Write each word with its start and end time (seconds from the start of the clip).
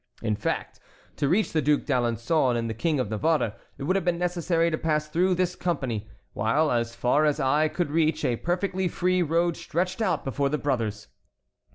In 0.23 0.35
fact, 0.35 0.79
to 1.17 1.27
reach 1.29 1.53
the 1.53 1.61
Duc 1.61 1.81
d'Alençon 1.81 2.57
and 2.57 2.67
the 2.67 2.73
King 2.73 2.99
of 2.99 3.11
Navarre 3.11 3.53
it 3.77 3.83
would 3.83 3.95
have 3.95 4.03
been 4.03 4.17
necessary 4.17 4.71
to 4.71 4.77
pass 4.79 5.07
through 5.07 5.35
this 5.35 5.55
company, 5.55 6.09
while, 6.33 6.71
as 6.71 6.95
far 6.95 7.23
as 7.23 7.39
eye 7.39 7.67
could 7.67 7.91
reach, 7.91 8.25
a 8.25 8.37
perfectly 8.37 8.87
free 8.87 9.21
road 9.21 9.55
stretched 9.55 10.01
out 10.01 10.23
before 10.25 10.49
the 10.49 10.57
brothers. 10.57 11.05